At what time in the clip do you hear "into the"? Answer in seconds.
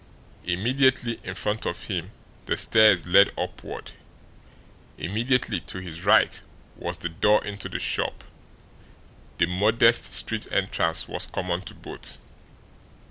7.45-7.77